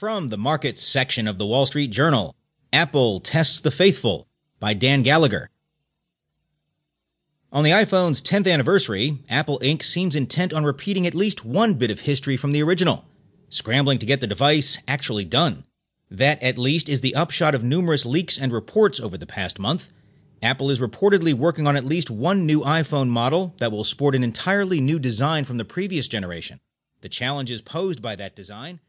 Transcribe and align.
From 0.00 0.28
the 0.28 0.38
markets 0.38 0.80
section 0.80 1.28
of 1.28 1.36
the 1.36 1.44
Wall 1.44 1.66
Street 1.66 1.90
Journal, 1.90 2.34
Apple 2.72 3.20
tests 3.20 3.60
the 3.60 3.70
faithful 3.70 4.26
by 4.58 4.72
Dan 4.72 5.02
Gallagher. 5.02 5.50
On 7.52 7.64
the 7.64 7.72
iPhone's 7.72 8.22
10th 8.22 8.50
anniversary, 8.50 9.18
Apple 9.28 9.58
Inc. 9.58 9.82
seems 9.82 10.16
intent 10.16 10.54
on 10.54 10.64
repeating 10.64 11.06
at 11.06 11.14
least 11.14 11.44
one 11.44 11.74
bit 11.74 11.90
of 11.90 12.00
history 12.00 12.38
from 12.38 12.52
the 12.52 12.62
original, 12.62 13.04
scrambling 13.50 13.98
to 13.98 14.06
get 14.06 14.22
the 14.22 14.26
device 14.26 14.78
actually 14.88 15.26
done. 15.26 15.64
That, 16.10 16.42
at 16.42 16.56
least, 16.56 16.88
is 16.88 17.02
the 17.02 17.14
upshot 17.14 17.54
of 17.54 17.62
numerous 17.62 18.06
leaks 18.06 18.38
and 18.38 18.52
reports 18.52 19.00
over 19.00 19.18
the 19.18 19.26
past 19.26 19.58
month. 19.58 19.92
Apple 20.42 20.70
is 20.70 20.80
reportedly 20.80 21.34
working 21.34 21.66
on 21.66 21.76
at 21.76 21.84
least 21.84 22.10
one 22.10 22.46
new 22.46 22.62
iPhone 22.62 23.10
model 23.10 23.52
that 23.58 23.70
will 23.70 23.84
sport 23.84 24.14
an 24.14 24.24
entirely 24.24 24.80
new 24.80 24.98
design 24.98 25.44
from 25.44 25.58
the 25.58 25.64
previous 25.66 26.08
generation. 26.08 26.58
The 27.02 27.10
challenges 27.10 27.60
posed 27.60 28.00
by 28.00 28.16
that 28.16 28.34
design 28.34 28.80